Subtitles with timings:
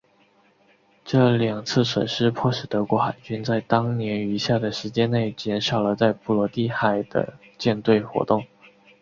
[1.05, 8.43] 这两次损失迫使德国海军在当年余下的时间内减少了在波罗的海的舰队活动。